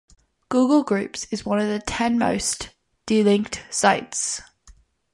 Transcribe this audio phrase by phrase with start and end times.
[0.49, 2.71] Google Groups is one of the ten most
[3.05, 4.41] delinked sites.